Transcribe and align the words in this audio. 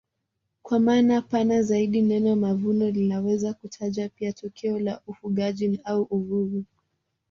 Kwa 0.63 0.79
maana 0.79 1.21
pana 1.21 1.61
zaidi 1.63 2.01
neno 2.01 2.35
mavuno 2.35 2.89
linaweza 2.89 3.53
kutaja 3.53 4.09
pia 4.09 4.33
tokeo 4.33 4.79
la 4.79 5.01
ufugaji 5.07 5.79
au 5.83 6.01
uvuvi. 6.03 6.65